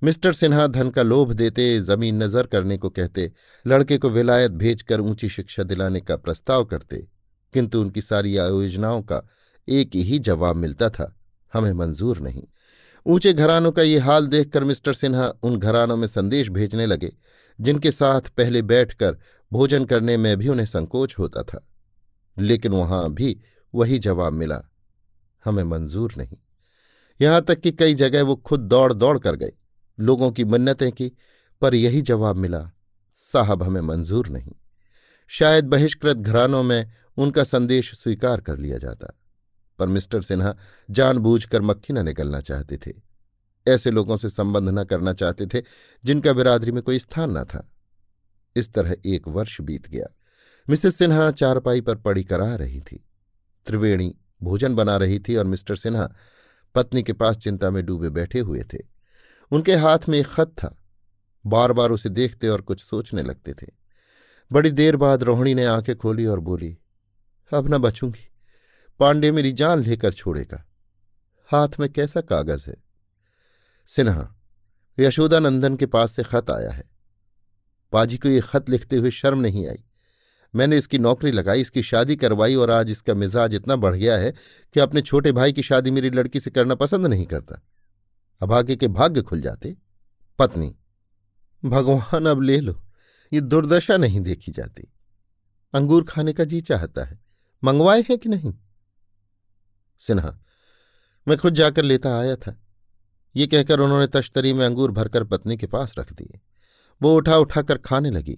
[0.03, 3.33] मिस्टर सिन्हा धन का लोभ देते, ज़मीन नज़र करने को कहते,
[3.67, 7.07] लड़के को विलायत भेजकर ऊँची शिक्षा दिलाने का प्रस्ताव करते,
[7.55, 9.23] किंतु उनकी सारी आयोजनाओं का
[9.69, 11.17] एक ही जवाब मिलता था,
[11.53, 12.45] हमें मंजूर नहीं।
[13.07, 17.13] ऊँचे घरानों का ये हाल देखकर मिस्टर सिन्हा उन घरानों में संदेश भेजने लगे,
[17.61, 19.17] जिनके साथ पहले बैठकर
[19.53, 21.67] भोजन करने में भी उन्हें संकोच होता था।
[22.39, 23.41] लेकिन वहाँ भी
[23.75, 24.63] वही जवाब मिला,
[25.45, 26.37] हमें मंजूर नहीं।
[27.21, 29.53] यहाँ तक कि कई जगह वो खुद दौड़ दौड़ कर गए,
[30.01, 31.13] लोगों की मन्नतें की,
[31.61, 32.71] पर यही जवाब मिला,
[33.15, 34.53] साहब, हमें मंजूर नहीं।
[35.29, 39.17] शायद बहिष्कृत घरानों में उनका संदेश स्वीकार कर लिया जाता।
[39.81, 40.57] पर मिस्टर सिन्हा
[40.91, 42.93] जानबूझकर मक्खी न निकलना चाहते थे।
[43.69, 45.63] ऐसे लोगों से संबंध न करना चाहते थे,
[46.05, 47.69] जिनका बिरादरी में कोई स्थान न था।
[48.57, 50.07] इस तरह एक वर्ष बीत गया।
[50.71, 53.05] मिसेस सिन्हा चारपाई पर पड़ी करा रही थी।
[53.67, 56.13] त्रिवेणी भोजन बना रही थी और मिस्टर सिन्हा
[56.75, 58.79] पत्नी के पास चिंता में डूबे बैठे हुए थे।
[59.51, 60.77] उनके हाथ में एक खत था।
[61.47, 63.67] बार बार उसे देखते और कुछ सोचने लगते थे।
[64.53, 66.79] बड़ी देर बाद रोहिणी ने आँखें खोली और बोली,
[67.53, 68.30] अब न बचूँगी।
[69.01, 70.67] पांडे मेरी जान लेकर छोड़ेगा।
[71.47, 72.77] हाथ में कैसा कागज़ है?
[73.87, 74.37] सिन्हा,
[74.99, 76.85] यशोदानंदन के पास से खत आया है।
[77.93, 79.85] पाजी को ये खत लिखते हुए शर्म नहीं आई।
[80.55, 84.35] मैंने इसकी नौकरी लगाई, इसकी शादी करवाई और आज इसका मिजाज इतना बढ़ गया है
[84.75, 87.63] कि अपने छोटे भाई की शादी मेरी लड़की से करना पसंद नहीं करता।
[88.41, 89.77] अभागे के भाग्य खुल जाते।
[90.39, 90.77] पत्नी,
[91.65, 92.83] भगवान अब ले लो,
[93.33, 94.93] ये दुर्दशा नहीं देखी जाती।
[95.75, 97.19] अंगूर खाने का जी चाहता है।
[97.65, 98.55] मंगवाए हैं कि नहीं?
[100.03, 100.39] सिन्हा,
[101.27, 102.57] मैं खुद जाकर लेता आया था।
[103.35, 106.41] ये कहकर उन्होंने तश्तरी में अंगूर भरकर पत्नी के पास रख दिए।
[107.01, 108.37] वो उठा उठाकर खाने लगी।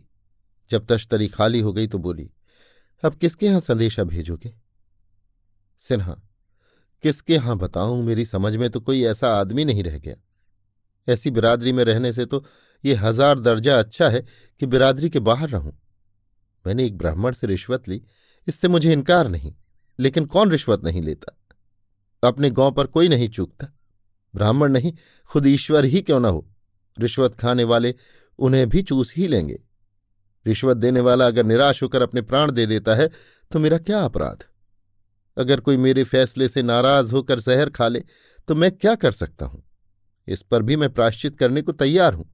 [0.70, 2.30] जब तश्तरी खाली हो गई तो बोली,
[3.02, 4.54] अब किसके यहाँ संदेशा भेजोगे?
[5.82, 6.16] सिन्हा,
[7.04, 8.02] किसके यहाँ बताऊँ?
[8.02, 10.16] मेरी समझ में तो कोई ऐसा आदमी नहीं रह गया।
[11.08, 12.44] ऐसी बिरादरी में रहने से तो
[12.84, 14.20] ये हज़ार दर्जा अच्छा है
[14.60, 15.72] कि बिरादरी के बाहर रहूँ।
[16.64, 18.02] मैंने एक ब्राह्मण से रिश्वत ली,
[18.46, 19.54] इससे मुझे इनकार नहीं।
[19.98, 21.36] लेकिन कौन रिश्वत नहीं लेता?
[22.22, 23.66] अपने गाँव पर कोई नहीं चूकता।
[24.34, 24.92] ब्राह्मण नहीं,
[25.30, 26.46] खुद ईश्वर ही क्यों न हो?
[26.98, 27.94] रिश्वत खाने वाले
[28.38, 29.58] उन्हें भी चूस ही लेंगे।
[30.46, 33.10] रिश्वत देने वाला अगर निराश होकर अपने प्राण दे देता है
[33.50, 34.44] तो मेरा क्या अपराध?
[35.36, 38.02] अगर कोई मेरे फैसले से नाराज़ होकर जहर खा ले
[38.48, 39.62] तो मैं क्या कर सकता हूँ?
[40.28, 42.28] इस पर भी मैं प्राश्चित करने को तैयार हूँ।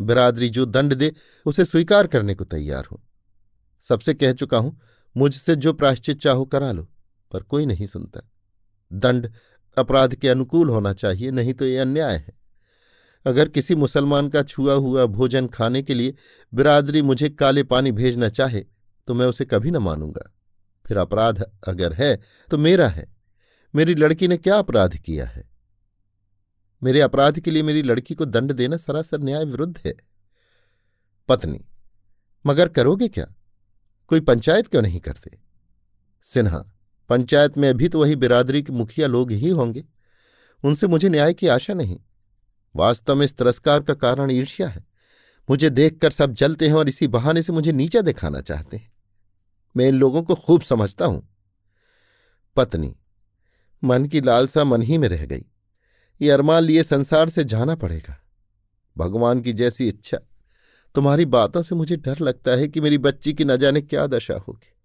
[0.00, 1.12] बिरादरी जो दंड दे,
[1.46, 2.98] उसे स्वीकार करने को तैयार हूँ।
[3.82, 4.80] सबसे कह चुका हूँ,
[5.16, 6.88] मुझसे जो प्राश्चित चाहो करा लो,
[7.32, 8.20] पर कोई नहीं सुनता।
[8.92, 9.30] दंड
[9.76, 12.32] अपराध के अनुकूल होना चाहिए, नहीं तो ये अन्याय है।
[13.26, 16.14] अगर किसी मुसलमान का छुआ हुआ भोजन खाने के लिए
[16.54, 18.64] बिरादरी मुझे काले पानी भेजना चाहे
[19.08, 20.30] तो मैं उसे कभी न मानूँगा।
[20.84, 22.18] फिर अपराध अगर है
[22.50, 23.06] तो मेरा है।
[23.74, 25.48] मेरी लड़की ने क्या अपराध किया है?
[26.82, 29.94] मेरे अपराध के लिए मेरी लड़की को दंड देना सरासर न्याय विरुद्ध है।
[31.28, 31.64] पत्नी,
[32.46, 33.26] मगर करोगे क्या?
[34.10, 35.38] कोई पंचायत क्यों नहीं करते?
[36.26, 36.64] सिन्हा
[37.08, 39.84] पंचायत में अभी तो वही बिरादरी के मुखिया लोग ही होंगे।
[40.64, 42.00] उनसे मुझे न्याय की आशा नहीं।
[42.76, 44.84] वास्तव में इस तिरस्कार का कारण ईर्ष्या है।
[45.50, 48.92] मुझे देखकर सब जलते हैं और इसी बहाने से मुझे नीचा दिखाना चाहते हैं।
[49.76, 51.28] मैं इन लोगों को खूब समझता हूँ।
[52.56, 52.96] पत्नी,
[53.84, 55.44] मन की लालसा मन ही में रह गई।
[56.20, 58.22] ये अरमान लिए संसार से जाना पड़ेगा।
[58.98, 60.18] भगवान की जैसी इच्छा।
[60.94, 64.34] तुम्हारी बातों से मुझे डर लगता है कि मेरी बच्ची की न जाने क्या दशा
[64.34, 64.75] होगी।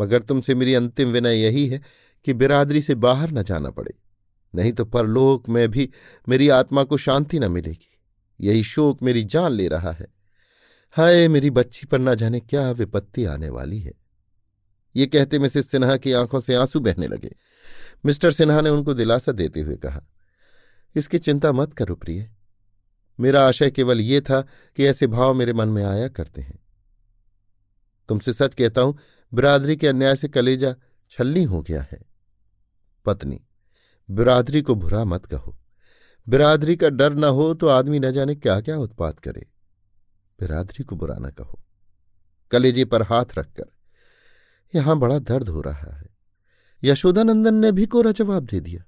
[0.00, 1.80] मगर तुमसे मेरी अंतिम विनय यही है
[2.26, 3.94] कि बिरादरी से बाहर न जाना पड़े।
[4.54, 5.88] नहीं तो परलोक में भी
[6.28, 7.86] मेरी आत्मा को शांति न मिलेगी।
[8.40, 10.06] यही शोक मेरी जान ले रहा है।
[10.96, 13.92] हाय, मेरी बच्ची पर न जाने क्या विपत्ति आने वाली है।
[14.94, 17.34] ये कहते मिसेस सिन्हा की आँखों से आँसू बहने लगे।
[18.06, 20.02] मिस्टर सिन्हा ने उनको दिलासा देते हुए कहा,
[20.96, 22.28] इसकी चिंता मत करो प्रिय।
[23.18, 24.40] मेरा आशय केवल ये था
[24.78, 26.58] कि ऐसे भाव मेरे मन में आया करते हैं।
[28.08, 28.98] तुमसे सच कहता हूँ
[29.32, 30.74] बिरादरी के अन्याय से कलेजा
[31.10, 32.00] छलनी हो गया है।
[33.04, 33.40] पत्नी,
[34.10, 35.56] बिरादरी को बुरा मत कहो।
[36.28, 39.46] बिरादरी का डर न हो तो आदमी न जाने क्या क्या उत्पात करे।
[40.40, 41.60] बिरादरी को बुरा न कहो।
[42.50, 43.64] कलेजे पर हाथ रखकर,
[44.74, 46.08] यहाँ बड़ा दर्द हो रहा है।
[46.82, 48.84] यशोदानंदन ने भी कोरा जवाब दे दिया।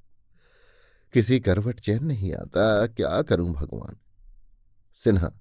[1.15, 3.97] किसी करवट चैन नहीं आता, क्या करूँ भगवान?
[4.95, 5.33] सिन्हा,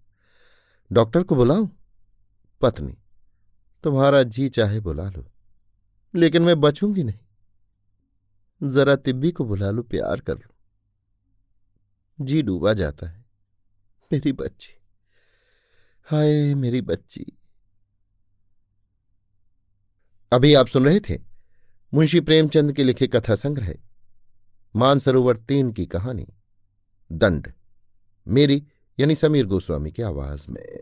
[0.91, 1.67] डॉक्टर को बुलाऊं?
[2.61, 2.97] पत्नी
[3.83, 5.25] तुम्हारा जी चाहे बुला लो,
[6.15, 10.49] लेकिन मैं बचूँगी नहीं। जरा तिब्बी को बुला लो, प्यार कर लो।
[12.19, 13.25] जी डूबा जाता है।
[14.11, 14.73] मेरी बच्ची,
[16.07, 17.25] हाय मेरी बच्ची।
[20.31, 21.19] अभी आप सुन रहे थे
[21.93, 23.73] मुंशी प्रेमचंद के लिखे कथा संग्रह,
[24.75, 26.27] मानसरोवर तीन की कहानी,
[27.11, 27.51] दंड,
[28.27, 28.63] मेरी
[28.99, 30.79] यानी समीर गोस्वामी की आवाज़ में।